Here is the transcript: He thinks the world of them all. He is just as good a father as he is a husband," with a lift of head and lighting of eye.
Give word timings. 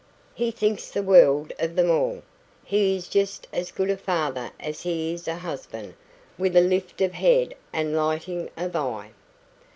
He 0.33 0.49
thinks 0.49 0.89
the 0.89 1.03
world 1.03 1.53
of 1.59 1.75
them 1.75 1.91
all. 1.91 2.23
He 2.63 2.95
is 2.95 3.07
just 3.07 3.45
as 3.53 3.69
good 3.71 3.91
a 3.91 3.97
father 3.97 4.49
as 4.59 4.81
he 4.81 5.13
is 5.13 5.27
a 5.27 5.35
husband," 5.35 5.93
with 6.39 6.57
a 6.57 6.61
lift 6.61 7.01
of 7.01 7.11
head 7.13 7.53
and 7.71 7.95
lighting 7.95 8.49
of 8.57 8.75
eye. 8.75 9.11